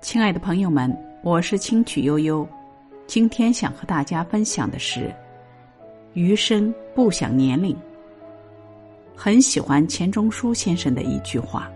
[0.00, 2.46] 亲爱的朋友们，我是清曲悠悠，
[3.08, 5.12] 今天想和大家分享的是：
[6.14, 7.76] 余生不想年龄。
[9.16, 11.68] 很喜欢钱钟书先生的一句话：“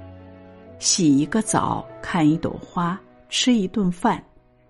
[0.79, 2.98] 洗一个澡，看一朵花，
[3.29, 4.23] 吃一顿饭。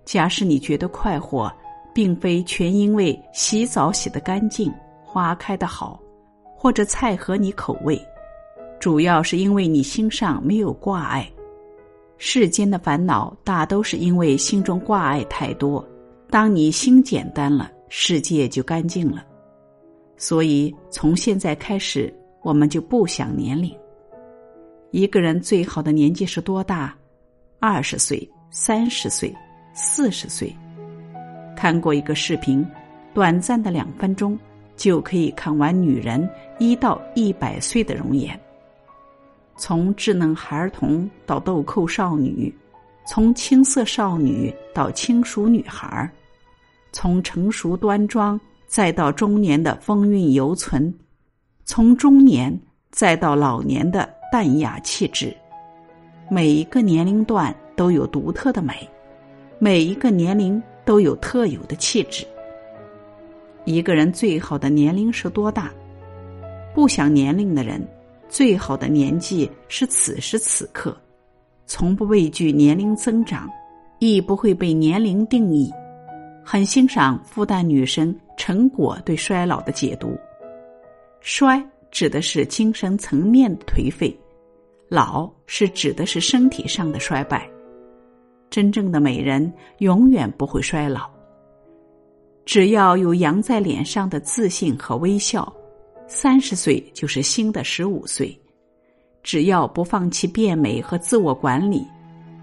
[0.06, 1.52] 假使你觉得快活，
[1.94, 4.72] 并非全因为洗澡洗得干净，
[5.04, 6.00] 花开得好，
[6.56, 8.00] 或者菜合你口味，
[8.80, 11.30] 主要是因为你心上没有挂碍。”
[12.24, 15.84] 世间的烦恼大都是因为心中挂碍太多。
[16.30, 19.26] 当你心简单了，世界就干净了。
[20.16, 23.76] 所以从现在开始，我们就不想年龄。
[24.92, 26.96] 一个人最好的年纪是多大？
[27.58, 29.34] 二十岁、三十岁、
[29.74, 30.54] 四十岁。
[31.56, 32.64] 看过一个视频，
[33.12, 34.38] 短暂的两分钟
[34.76, 36.30] 就可以看完女人
[36.60, 38.40] 一到一百岁的容颜。
[39.64, 42.52] 从稚嫩孩童到豆蔻少女，
[43.06, 46.10] 从青涩少女到轻熟女孩
[46.90, 50.92] 从成熟端庄再到中年的风韵犹存，
[51.64, 52.52] 从中年
[52.90, 55.32] 再到老年的淡雅气质，
[56.28, 58.74] 每一个年龄段都有独特的美，
[59.60, 62.26] 每一个年龄都有特有的气质。
[63.64, 65.70] 一个人最好的年龄是多大？
[66.74, 67.80] 不想年龄的人。
[68.32, 70.98] 最好的年纪是此时此刻，
[71.66, 73.46] 从不畏惧年龄增长，
[73.98, 75.70] 亦不会被年龄定义。
[76.42, 80.18] 很欣赏复旦女生陈果对衰老的解读：
[81.20, 84.18] 衰指的是精神层面的颓废，
[84.88, 87.46] 老是指的是身体上的衰败。
[88.48, 91.06] 真正的美人永远不会衰老，
[92.46, 95.54] 只要有扬在脸上的自信和微笑。
[96.14, 98.38] 三十岁就是新的十五岁，
[99.22, 101.82] 只要不放弃变美和自我管理，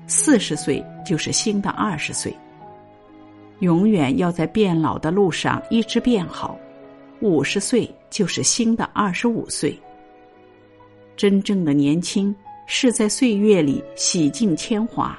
[0.08, 2.36] 四十岁就是新的二十岁。
[3.60, 6.58] 永远要在变老的路上一直变好，
[7.22, 9.80] 五十岁就是新的二十五岁。
[11.16, 12.36] 真正的年轻
[12.66, 15.18] 是在岁月里洗尽铅华，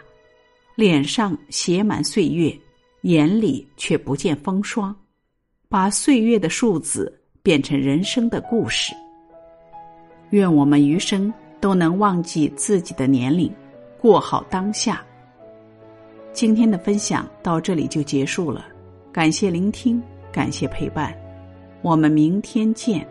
[0.74, 2.52] 脸上写满岁月，
[3.02, 4.94] 眼里却不见风霜，
[5.68, 7.16] 把岁月的数字。
[7.42, 8.94] 变成人生的故事。
[10.30, 13.52] 愿我们余生都能忘记自己的年龄，
[13.98, 15.04] 过好当下。
[16.32, 18.66] 今天的分享到这里就结束了，
[19.12, 21.12] 感谢聆听，感谢陪伴，
[21.82, 23.06] 我们明天见。